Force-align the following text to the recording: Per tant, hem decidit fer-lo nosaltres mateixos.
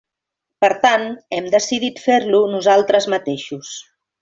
Per 0.63 0.69
tant, 0.85 1.05
hem 1.39 1.51
decidit 1.57 2.01
fer-lo 2.07 2.41
nosaltres 2.55 3.09
mateixos. 3.17 3.79